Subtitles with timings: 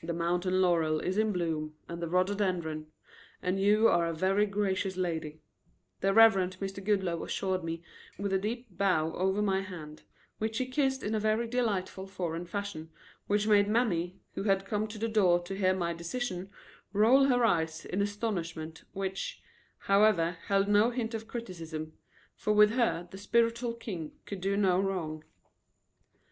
[0.00, 2.92] "The mountain laurel is in bloom and the rhododendron,
[3.42, 5.40] and you are a very gracious lady,"
[6.00, 6.80] the Reverend Mr.
[6.80, 7.82] Goodloe assured me
[8.16, 10.04] with a deep bow over my hand,
[10.38, 12.90] which he kissed in a very delightful foreign fashion
[13.26, 16.48] which made Mammy, who had come to the door to hear my decision,
[16.92, 19.42] roll her eyes in astonishment which,
[19.78, 21.94] however, held no hint of criticism,
[22.36, 25.24] for with her the spiritual king could do no wrong.